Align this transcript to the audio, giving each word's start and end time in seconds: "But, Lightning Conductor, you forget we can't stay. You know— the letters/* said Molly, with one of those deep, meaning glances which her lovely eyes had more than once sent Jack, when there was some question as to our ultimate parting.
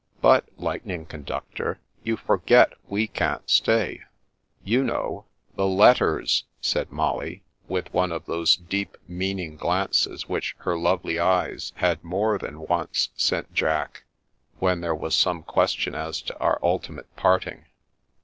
"But, 0.21 0.49
Lightning 0.57 1.05
Conductor, 1.05 1.79
you 2.03 2.17
forget 2.17 2.73
we 2.87 3.05
can't 3.05 3.47
stay. 3.47 4.01
You 4.63 4.83
know— 4.83 5.25
the 5.57 5.67
letters/* 5.67 6.45
said 6.59 6.91
Molly, 6.91 7.43
with 7.67 7.93
one 7.93 8.11
of 8.11 8.25
those 8.25 8.55
deep, 8.55 8.97
meaning 9.07 9.57
glances 9.57 10.27
which 10.27 10.55
her 10.61 10.75
lovely 10.75 11.19
eyes 11.19 11.71
had 11.75 12.03
more 12.03 12.39
than 12.39 12.61
once 12.61 13.09
sent 13.15 13.53
Jack, 13.53 14.05
when 14.57 14.81
there 14.81 14.95
was 14.95 15.13
some 15.13 15.43
question 15.43 15.93
as 15.93 16.19
to 16.23 16.35
our 16.39 16.57
ultimate 16.63 17.15
parting. 17.15 17.65